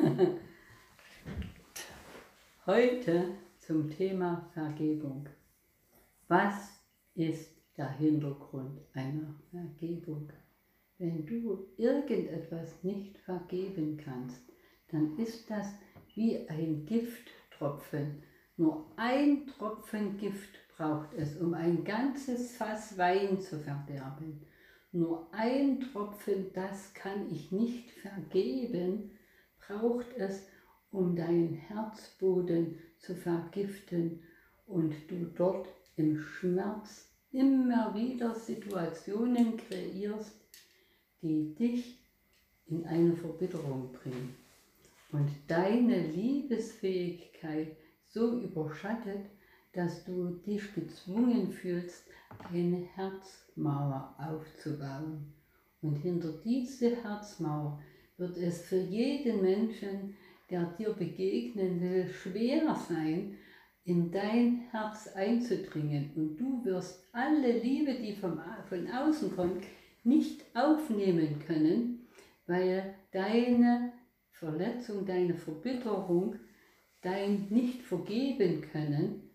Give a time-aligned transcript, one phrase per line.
[2.66, 5.28] Heute zum Thema Vergebung.
[6.28, 6.80] Was
[7.14, 10.30] ist der Hintergrund einer Vergebung?
[10.98, 14.40] Wenn du irgendetwas nicht vergeben kannst,
[14.90, 15.66] dann ist das
[16.14, 18.22] wie ein Gifttropfen.
[18.56, 24.40] Nur ein Tropfen Gift braucht es, um ein ganzes Fass Wein zu verderben.
[24.92, 29.10] Nur ein Tropfen, das kann ich nicht vergeben,
[29.66, 30.46] braucht es,
[30.90, 34.22] um deinen Herzboden zu vergiften
[34.66, 40.34] und du dort im Schmerz immer wieder Situationen kreierst,
[41.22, 41.98] die dich
[42.66, 44.34] in eine Verbitterung bringen
[45.12, 47.76] und deine Liebesfähigkeit
[48.08, 49.26] so überschattet,
[49.72, 52.04] dass du dich gezwungen fühlst,
[52.52, 55.32] eine Herzmauer aufzubauen.
[55.82, 57.80] Und hinter diese Herzmauer
[58.20, 60.16] wird es für jeden Menschen,
[60.50, 63.38] der dir begegnen will, schwer sein,
[63.84, 66.12] in dein Herz einzudringen.
[66.14, 69.64] Und du wirst alle Liebe, die vom, von außen kommt,
[70.04, 72.06] nicht aufnehmen können,
[72.46, 73.92] weil deine
[74.32, 76.36] Verletzung, deine Verbitterung,
[77.02, 79.30] dein Nicht-Vergeben können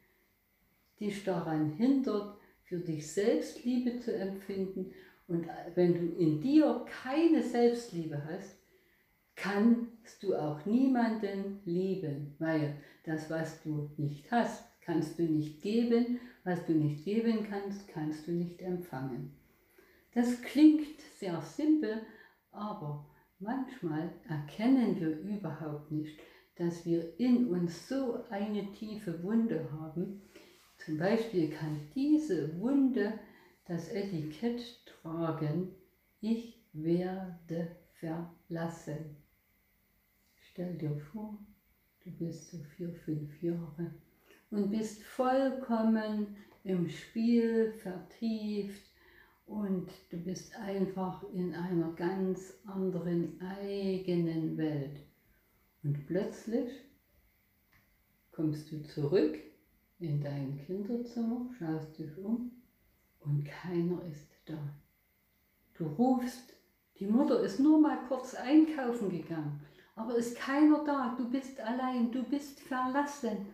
[1.00, 4.94] dich daran hindert, für dich Selbstliebe zu empfinden.
[5.28, 8.55] Und wenn du in dir keine Selbstliebe hast,
[9.36, 16.20] kannst du auch niemanden lieben, weil das, was du nicht hast, kannst du nicht geben,
[16.44, 19.36] was du nicht geben kannst, kannst du nicht empfangen.
[20.14, 22.02] Das klingt sehr simpel,
[22.52, 23.06] aber
[23.40, 26.18] manchmal erkennen wir überhaupt nicht,
[26.56, 30.22] dass wir in uns so eine tiefe Wunde haben,
[30.78, 33.20] zum Beispiel kann diese Wunde
[33.66, 35.76] das Etikett tragen,
[36.22, 39.25] ich werde verlassen.
[40.56, 41.38] Stell dir vor,
[42.06, 43.94] du bist so vier, fünf Jahre
[44.52, 48.82] und bist vollkommen im Spiel vertieft
[49.48, 54.98] und du bist einfach in einer ganz anderen eigenen Welt.
[55.84, 56.72] Und plötzlich
[58.32, 59.38] kommst du zurück
[60.00, 62.50] in dein Kinderzimmer, schaust dich um
[63.20, 64.74] und keiner ist da.
[65.74, 66.54] Du rufst,
[66.98, 69.60] die Mutter ist nur mal kurz einkaufen gegangen,
[69.96, 73.48] aber ist keiner da, du bist allein, du bist verlassen.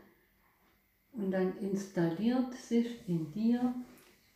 [1.14, 3.74] Und dann installiert sich in dir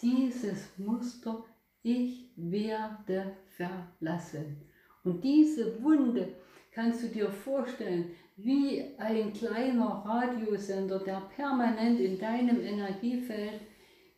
[0.02, 1.44] dieses Muster,
[1.84, 4.62] ich werde verlassen.
[5.04, 6.36] Und diese Wunde
[6.72, 13.62] kannst du dir vorstellen, wie ein kleiner Radiosender, der permanent in deinem Energiefeld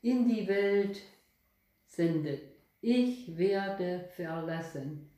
[0.01, 1.01] in die Welt
[1.85, 2.41] sendet.
[2.81, 5.09] Ich werde verlassen.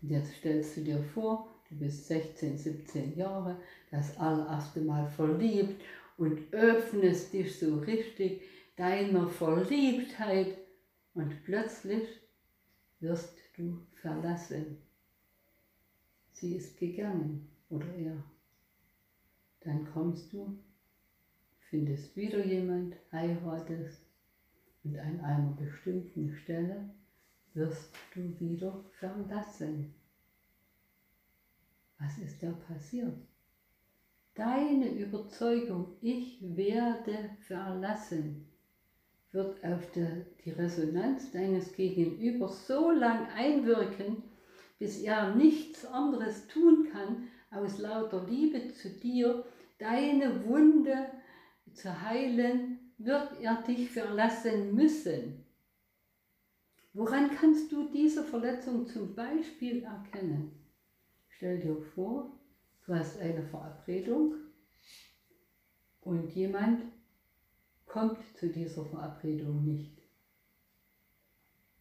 [0.00, 3.56] Jetzt stellst du dir vor, du bist 16, 17 Jahre,
[3.90, 5.80] das allererste Mal verliebt
[6.18, 8.42] und öffnest dich so richtig
[8.76, 10.58] deiner Verliebtheit
[11.14, 12.08] und plötzlich
[13.00, 14.78] wirst du verlassen.
[16.32, 18.22] Sie ist gegangen oder er.
[19.60, 20.58] Dann kommst du,
[21.70, 24.02] findest wieder jemand, heiratest
[24.84, 26.90] und an einer bestimmten Stelle
[27.54, 29.94] wirst du wieder verlassen.
[32.02, 33.14] Was ist da passiert?
[34.34, 38.48] Deine Überzeugung, ich werde verlassen,
[39.30, 44.22] wird auf die Resonanz deines Gegenübers so lang einwirken,
[44.78, 49.44] bis er nichts anderes tun kann, aus lauter Liebe zu dir,
[49.78, 51.06] deine Wunde
[51.72, 55.44] zu heilen, wird er dich verlassen müssen.
[56.94, 60.61] Woran kannst du diese Verletzung zum Beispiel erkennen?
[61.42, 62.30] Stell dir vor,
[62.86, 64.36] du hast eine Verabredung
[66.02, 66.84] und jemand
[67.84, 69.98] kommt zu dieser Verabredung nicht.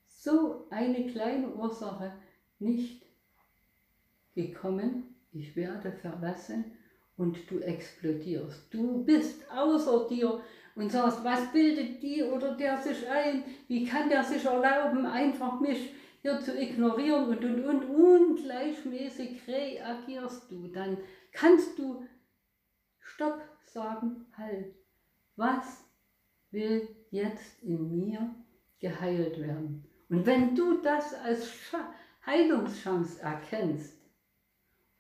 [0.07, 2.11] So eine kleine Ursache
[2.57, 3.05] nicht
[4.33, 6.65] gekommen ich werde verlassen
[7.15, 8.73] und du explodierst.
[8.73, 10.41] Du bist außer dir
[10.75, 13.43] und sagst, was bildet die oder der sich ein?
[13.67, 20.51] Wie kann der sich erlauben, einfach mich hier zu ignorieren und und und ungleichmäßig reagierst
[20.51, 20.67] du.
[20.67, 20.97] Dann
[21.31, 22.05] kannst du
[22.99, 24.75] Stopp sagen, halt.
[25.35, 25.83] Was
[26.51, 28.35] will jetzt in mir
[28.79, 29.85] geheilt werden?
[30.09, 31.49] Und wenn du das als
[32.25, 34.01] Heilungschance erkennst,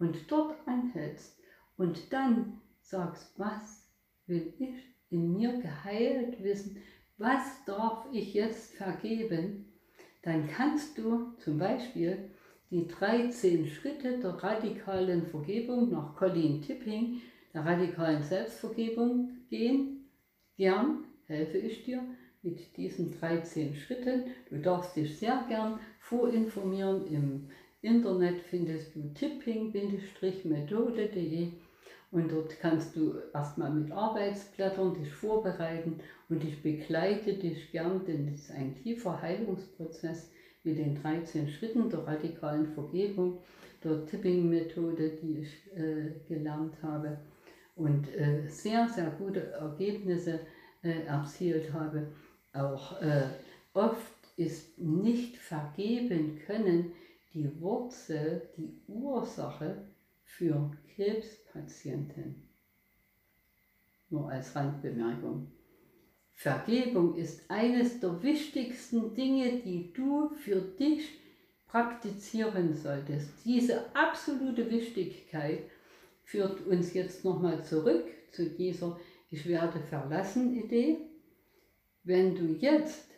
[0.01, 1.37] und dort anhältst
[1.77, 3.87] und dann sagst, was
[4.25, 6.81] will ich in mir geheilt wissen,
[7.17, 9.70] was darf ich jetzt vergeben,
[10.23, 12.29] dann kannst du zum Beispiel
[12.69, 17.19] die 13 Schritte der radikalen Vergebung nach Colleen Tipping,
[17.53, 20.05] der radikalen Selbstvergebung gehen.
[20.57, 22.01] Gern helfe ich dir
[22.43, 24.23] mit diesen 13 Schritten.
[24.49, 27.07] Du darfst dich sehr gern vorinformieren.
[27.07, 27.49] Im
[27.81, 31.49] Internet findest du tipping-methode.de
[32.11, 35.99] und dort kannst du erstmal mit Arbeitsblättern dich vorbereiten
[36.29, 40.29] und ich begleite dich gern, denn es ist ein tiefer Heilungsprozess
[40.63, 43.39] mit den 13 Schritten der radikalen Vergebung,
[43.83, 47.17] der Tipping-Methode, die ich äh, gelernt habe
[47.75, 50.41] und äh, sehr, sehr gute Ergebnisse
[50.83, 52.07] äh, erzielt habe.
[52.53, 53.23] Auch äh,
[53.73, 53.97] oft
[54.35, 56.91] ist nicht vergeben können
[57.33, 59.77] die Wurzel, die Ursache
[60.25, 62.47] für Krebspatienten.
[64.09, 65.51] Nur als Randbemerkung.
[66.33, 71.19] Vergebung ist eines der wichtigsten Dinge, die du für dich
[71.67, 73.29] praktizieren solltest.
[73.45, 75.63] Diese absolute Wichtigkeit
[76.23, 78.99] führt uns jetzt nochmal zurück zu dieser
[79.29, 80.97] Ich werde verlassen Idee.
[82.03, 83.09] Wenn du jetzt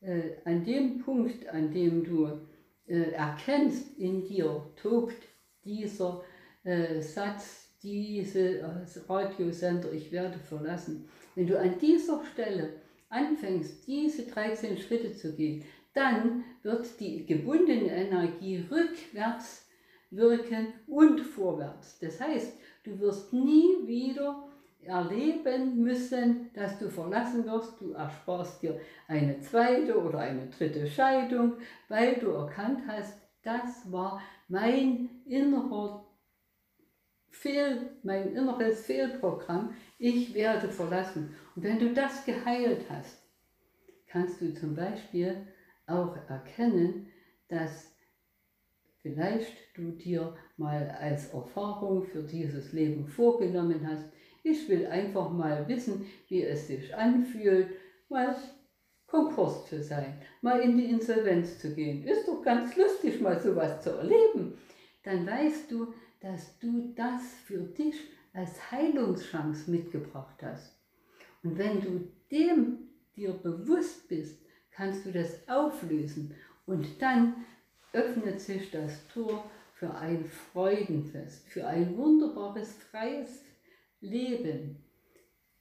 [0.00, 2.40] äh, an dem Punkt, an dem du
[2.86, 5.16] äh, erkennst, in dir tobt
[5.64, 6.22] dieser
[6.64, 8.66] äh, Satz, diese äh,
[9.08, 12.74] Radiosender, ich werde verlassen, wenn du an dieser Stelle
[13.08, 15.64] anfängst, diese 13 Schritte zu gehen,
[15.94, 19.68] dann wird die gebundene Energie rückwärts
[20.10, 21.98] wirken und vorwärts.
[22.00, 24.48] Das heißt, du wirst nie wieder
[24.82, 27.80] erleben müssen, dass du verlassen wirst.
[27.80, 31.54] Du ersparst dir eine zweite oder eine dritte Scheidung,
[31.88, 36.04] weil du erkannt hast, das war mein innerer
[37.30, 41.34] Fehl, mein inneres Fehlprogramm, ich werde verlassen.
[41.54, 43.22] Und wenn du das geheilt hast,
[44.06, 45.46] kannst du zum Beispiel
[45.86, 47.08] auch erkennen,
[47.48, 47.92] dass
[49.02, 54.04] vielleicht du dir mal als Erfahrung für dieses Leben vorgenommen hast,
[54.42, 57.68] ich will einfach mal wissen, wie es sich anfühlt,
[58.08, 58.34] mal
[59.06, 62.04] Konkurs zu sein, mal in die Insolvenz zu gehen.
[62.04, 64.58] Ist doch ganz lustig, mal sowas zu erleben.
[65.02, 67.96] Dann weißt du, dass du das für dich
[68.32, 70.78] als Heilungschance mitgebracht hast.
[71.42, 76.34] Und wenn du dem dir bewusst bist, kannst du das auflösen
[76.66, 77.46] und dann
[77.92, 79.44] öffnet sich das Tor
[79.74, 83.44] für ein Freudenfest, für ein wunderbares, freies
[84.00, 84.84] Leben.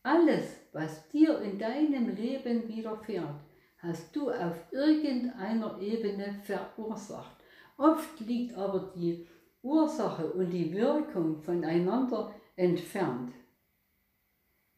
[0.04, 3.40] Alles, was dir in deinem Leben widerfährt,
[3.80, 7.36] hast du auf irgendeiner Ebene verursacht.
[7.78, 9.28] Oft liegt aber die
[9.68, 13.34] Ursache und die Wirkung voneinander entfernt.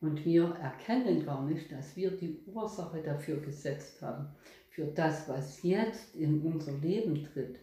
[0.01, 4.29] Und wir erkennen gar nicht, dass wir die Ursache dafür gesetzt haben,
[4.69, 7.59] für das, was jetzt in unser Leben tritt.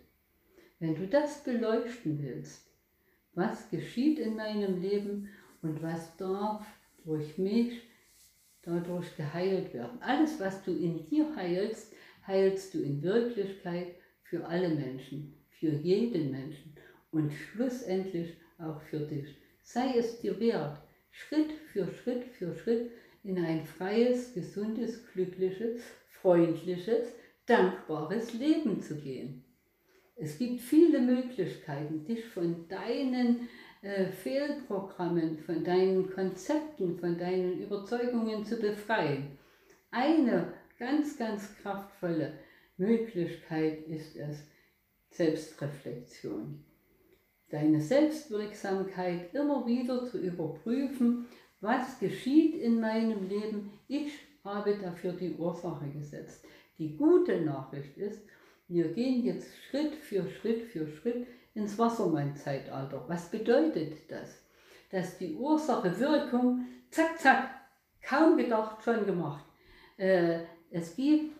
[0.78, 2.70] Wenn du das beleuchten willst,
[3.32, 5.28] was geschieht in meinem Leben
[5.62, 6.64] und was darf
[7.04, 7.82] durch mich
[8.62, 10.00] dadurch geheilt werden.
[10.00, 11.92] Alles, was du in dir heilst,
[12.26, 16.75] heilst du in Wirklichkeit für alle Menschen, für jeden Menschen
[17.10, 19.36] und schlussendlich auch für dich.
[19.62, 20.78] Sei es dir wert,
[21.10, 22.90] Schritt für Schritt für Schritt
[23.24, 25.82] in ein freies, gesundes, glückliches,
[26.20, 27.08] freundliches,
[27.46, 29.44] dankbares Leben zu gehen.
[30.16, 33.48] Es gibt viele Möglichkeiten, dich von deinen
[33.82, 39.38] äh, Fehlprogrammen, von deinen Konzepten, von deinen Überzeugungen zu befreien.
[39.90, 42.38] Eine ganz, ganz kraftvolle
[42.76, 44.46] Möglichkeit ist es
[45.10, 46.65] Selbstreflexion
[47.50, 51.26] deine Selbstwirksamkeit immer wieder zu überprüfen,
[51.60, 53.72] was geschieht in meinem Leben.
[53.88, 54.12] Ich
[54.44, 56.44] habe dafür die Ursache gesetzt.
[56.78, 58.22] Die gute Nachricht ist,
[58.68, 63.04] wir gehen jetzt Schritt für Schritt für Schritt ins Wassermann-Zeitalter.
[63.08, 64.42] Was bedeutet das?
[64.90, 67.50] Dass die Ursache Wirkung, zack, zack,
[68.02, 69.44] kaum gedacht, schon gemacht.
[69.96, 71.36] Äh, es gibt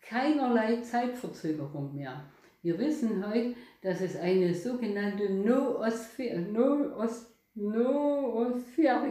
[0.00, 2.24] keinerlei Zeitverzögerung mehr.
[2.64, 7.30] Wir wissen heute, dass es eine sogenannte Noosphäre, Noos,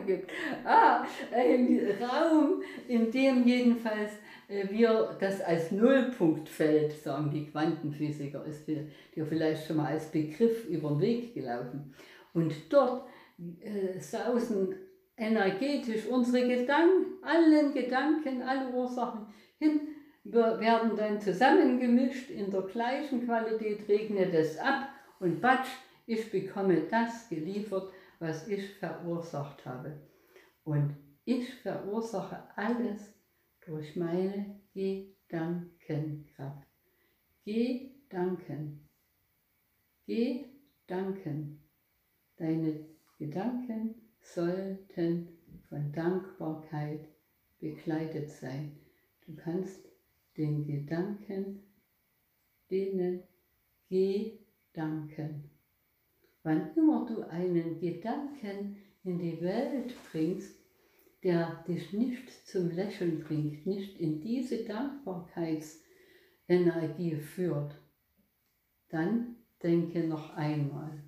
[0.08, 0.32] gibt.
[0.66, 4.14] Ah, ein Raum, in dem jedenfalls
[4.48, 8.88] äh, wir das als Nullpunktfeld, sagen die Quantenphysiker, ist dir
[9.24, 11.94] vielleicht schon mal als Begriff über den Weg gelaufen.
[12.34, 13.08] Und dort
[13.62, 14.76] äh, sausen
[15.16, 19.28] energetisch unsere Gedanken, allen Gedanken, alle Ursachen
[19.60, 19.93] hin
[20.24, 24.90] werden dann zusammengemischt, in der gleichen Qualität regnet es ab
[25.20, 25.70] und batsch,
[26.06, 30.00] ich bekomme das geliefert, was ich verursacht habe.
[30.64, 33.14] Und ich verursache alles
[33.66, 36.68] durch meine Gedankenkraft.
[37.46, 38.88] Gedanken.
[40.06, 41.62] Gedanken.
[42.38, 42.86] Deine
[43.18, 45.30] Gedanken sollten
[45.70, 47.08] von Dankbarkeit
[47.60, 48.80] begleitet sein.
[49.26, 49.93] Du kannst
[50.38, 51.64] den Gedanken,
[52.70, 53.24] denen
[53.90, 55.50] Gedanken.
[56.44, 60.56] Wann immer du einen Gedanken in die Welt bringst,
[61.24, 67.76] der dich nicht zum Lächeln bringt, nicht in diese Dankbarkeitsenergie führt,
[68.90, 71.04] dann denke noch einmal,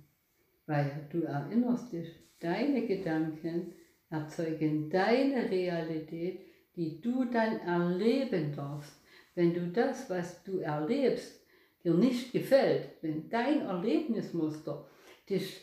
[0.66, 2.08] weil du erinnerst dich,
[2.40, 3.72] deine Gedanken
[4.10, 6.40] erzeugen deine Realität,
[6.76, 8.94] die du dann erleben darfst.
[9.36, 11.40] Wenn du das, was du erlebst,
[11.84, 14.88] dir nicht gefällt, wenn dein Erlebnismuster
[15.28, 15.62] dich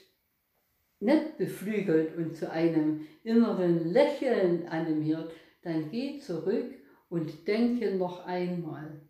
[1.00, 5.32] nicht beflügelt und zu einem inneren Lächeln animiert,
[5.64, 6.72] dann geh zurück
[7.10, 9.02] und denke noch einmal.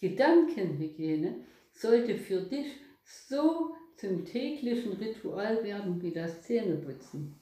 [0.00, 2.68] Gedankenhygiene sollte für dich
[3.02, 7.40] so zum täglichen Ritual werden wie das Zähneputzen.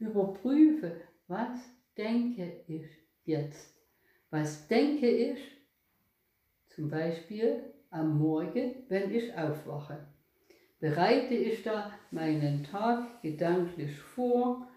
[0.00, 1.60] Überprüfe, was
[1.96, 2.86] denke ich
[3.24, 3.74] jetzt?
[4.30, 5.55] Was denke ich
[6.76, 10.06] zum Beispiel am Morgen, wenn ich aufwache?
[10.78, 14.68] Bereite ich da meinen Tag gedanklich vor?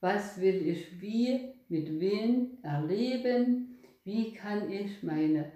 [0.00, 3.80] Was will ich wie, mit wem erleben?
[4.04, 5.50] Wie kann ich meine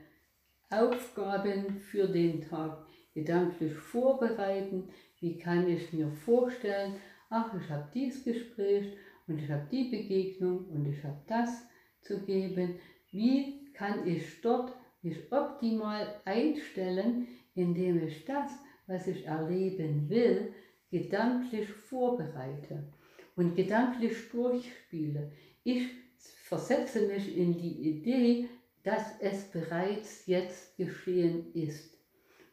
[0.71, 4.88] Aufgaben für den Tag gedanklich vorbereiten?
[5.21, 6.97] Wie kann ich mir vorstellen,
[7.30, 8.97] ach, ich habe dieses Gespräch
[9.28, 11.62] und ich habe die Begegnung und ich habe das
[12.00, 12.80] zu geben.
[13.12, 18.50] Wie kann ich dort mich optimal einstellen, indem ich das,
[18.87, 20.52] was ich erleben will,
[20.90, 22.85] gedanklich vorbereite
[23.37, 25.32] und gedanklich durchspiele.
[25.64, 25.88] Ich
[26.44, 28.49] versetze mich in die Idee,
[28.82, 31.99] dass es bereits jetzt geschehen ist.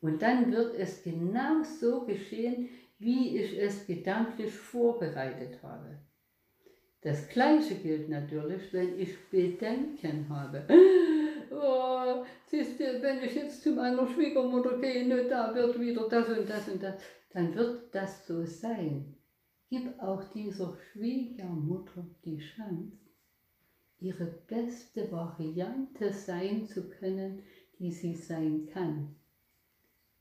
[0.01, 5.99] Und dann wird es genau so geschehen, wie ich es gedanklich vorbereitet habe.
[7.01, 10.65] Das Gleiche gilt natürlich, wenn ich Bedenken habe.
[12.49, 16.49] Siehst du, wenn ich jetzt zu meiner Schwiegermutter gehe, ne, da wird wieder das und
[16.49, 16.99] das und das,
[17.31, 19.15] dann wird das so sein.
[19.69, 22.97] Gib auch dieser Schwiegermutter die Chance,
[23.99, 27.43] ihre beste Variante sein zu können,
[27.77, 29.15] die sie sein kann.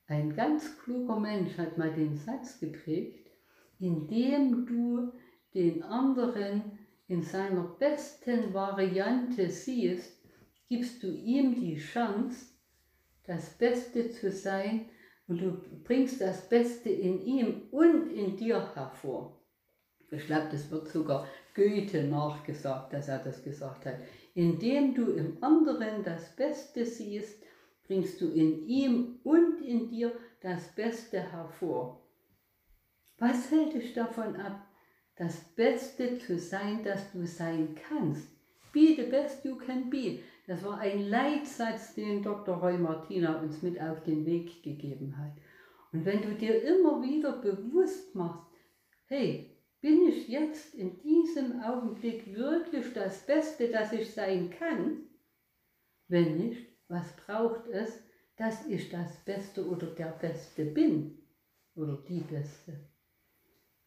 [0.07, 3.31] Ein ganz kluger Mensch hat mal den Satz geprägt,
[3.79, 5.13] indem du
[5.55, 10.18] den anderen in seiner besten Variante siehst,
[10.69, 12.47] gibst du ihm die Chance,
[13.25, 14.89] das Beste zu sein
[15.27, 19.39] und du bringst das Beste in ihm und in dir hervor.
[20.11, 23.97] Ich glaube, das wird sogar Goethe nachgesagt, dass er das gesagt hat.
[24.35, 27.43] Indem du im anderen das Beste siehst,
[27.87, 32.03] bringst du in ihm und in dir das Beste hervor.
[33.19, 34.67] Was hält dich davon ab,
[35.17, 38.29] das Beste zu sein, das du sein kannst?
[38.73, 40.21] Be the best you can be.
[40.49, 42.57] Das war ein Leitsatz, den Dr.
[42.57, 45.37] Roy Martina uns mit auf den Weg gegeben hat.
[45.93, 48.51] Und wenn du dir immer wieder bewusst machst,
[49.09, 55.03] hey, bin ich jetzt in diesem Augenblick wirklich das Beste, das ich sein kann?
[56.09, 58.03] Wenn nicht, was braucht es,
[58.39, 61.19] dass ich das Beste oder der Beste bin
[61.75, 62.89] oder die Beste?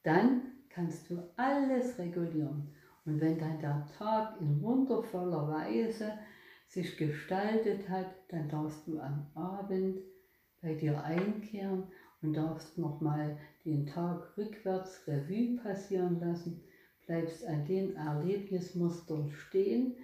[0.04, 2.72] Dann kannst du alles regulieren.
[3.04, 6.20] Und wenn dann der Tag in wundervoller Weise
[6.72, 10.00] sich gestaltet hat, dann darfst du am Abend
[10.62, 11.84] bei dir einkehren
[12.22, 16.64] und darfst nochmal den Tag rückwärts Revue passieren lassen,
[17.06, 19.96] bleibst an den Erlebnismustern stehen,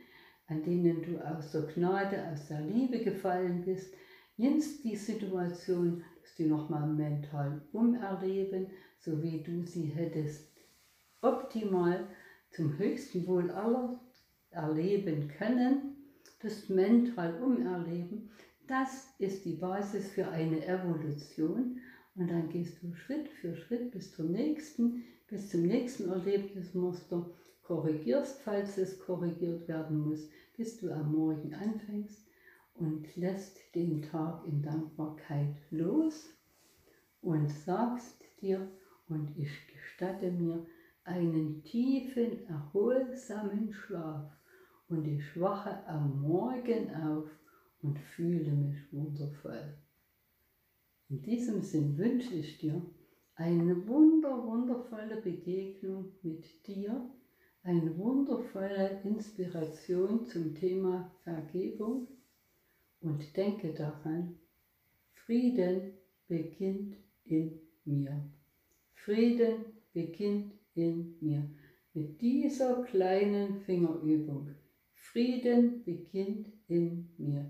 [0.48, 3.94] an denen du aus der Gnade, aus der Liebe gefallen bist,
[4.36, 8.68] nimmst die Situation, dass du nochmal mental umerleben,
[9.00, 10.52] so wie du sie hättest
[11.22, 12.08] optimal
[12.52, 14.00] zum höchsten Wohl aller
[14.52, 15.97] erleben können
[16.40, 18.30] das mental umerleben,
[18.68, 21.80] das ist die Basis für eine Evolution.
[22.16, 27.30] Und dann gehst du Schritt für Schritt bis zum nächsten, bis zum nächsten Erlebnismuster,
[27.64, 32.26] korrigierst, falls es korrigiert werden muss, bis du am Morgen anfängst
[32.76, 36.30] und lässt den Tag in Dankbarkeit los
[37.22, 38.68] und sagst dir,
[39.10, 40.66] und ich gestatte mir
[41.04, 44.37] einen tiefen, erholsamen Schlaf
[44.90, 47.30] und ich wache am Morgen auf
[47.82, 49.78] und fühle mich wundervoll.
[51.10, 52.82] In diesem Sinn wünsche ich dir
[53.36, 57.10] eine wunder, wundervolle Begegnung mit dir,
[57.64, 62.08] eine wundervolle Inspiration zum Thema Vergebung
[63.02, 64.38] und denke daran,
[65.14, 65.94] Frieden
[66.28, 68.24] beginnt in mir.
[68.94, 71.50] Frieden beginnt in mir.
[71.94, 74.57] Mit dieser kleinen Fingerübung.
[75.12, 77.50] Frieden beginnt in mir.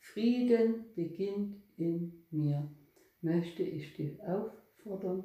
[0.00, 2.68] Frieden beginnt in mir.
[3.20, 5.24] Möchte ich dich auffordern,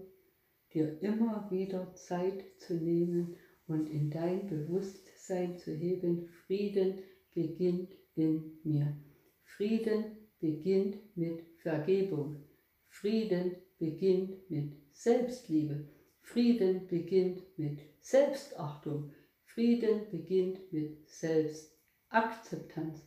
[0.74, 3.36] dir immer wieder Zeit zu nehmen
[3.68, 6.30] und in dein Bewusstsein zu heben.
[6.46, 7.00] Frieden
[7.34, 8.96] beginnt in mir.
[9.44, 12.44] Frieden beginnt mit Vergebung.
[12.90, 15.88] Frieden beginnt mit Selbstliebe.
[16.22, 19.12] Frieden beginnt mit Selbstachtung.
[19.54, 23.06] Frieden beginnt mit Selbstakzeptanz.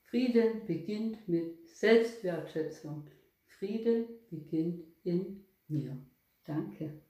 [0.00, 3.04] Frieden beginnt mit Selbstwertschätzung.
[3.44, 5.98] Frieden beginnt in mir.
[6.46, 7.03] Danke.